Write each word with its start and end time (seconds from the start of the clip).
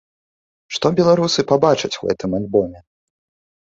Што 0.77 0.91
беларусы 1.01 1.47
пабачаць 1.53 1.95
у 2.01 2.11
гэтым 2.11 2.31
альбоме? 2.43 2.79